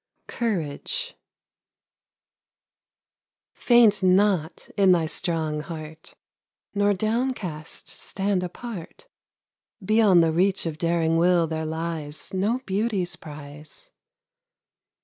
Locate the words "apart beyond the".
8.41-10.31